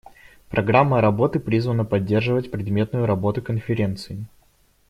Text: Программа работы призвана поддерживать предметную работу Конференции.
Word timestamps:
Программа 0.49 0.99
работы 0.99 1.39
призвана 1.39 1.85
поддерживать 1.85 2.49
предметную 2.49 3.05
работу 3.05 3.43
Конференции. 3.43 4.25